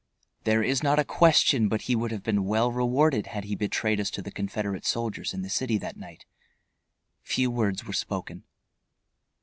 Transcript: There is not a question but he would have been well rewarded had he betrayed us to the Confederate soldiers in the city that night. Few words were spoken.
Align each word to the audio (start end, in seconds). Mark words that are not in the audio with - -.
There 0.45 0.63
is 0.63 0.81
not 0.81 0.97
a 0.97 1.03
question 1.05 1.69
but 1.69 1.83
he 1.83 1.95
would 1.95 2.09
have 2.09 2.23
been 2.23 2.45
well 2.45 2.71
rewarded 2.71 3.27
had 3.27 3.43
he 3.43 3.53
betrayed 3.55 3.99
us 3.99 4.09
to 4.09 4.23
the 4.23 4.31
Confederate 4.31 4.83
soldiers 4.83 5.31
in 5.31 5.43
the 5.43 5.47
city 5.49 5.77
that 5.77 5.95
night. 5.95 6.25
Few 7.21 7.51
words 7.51 7.85
were 7.85 7.93
spoken. 7.93 8.43